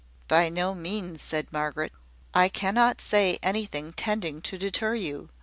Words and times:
"By 0.27 0.49
no 0.49 0.73
means," 0.73 1.21
said 1.21 1.53
Margaret. 1.53 1.93
"I 2.33 2.49
cannot 2.49 2.99
say 2.99 3.37
anything 3.43 3.93
tending 3.93 4.41
to 4.41 4.57
deter 4.57 4.95
you. 4.95 5.29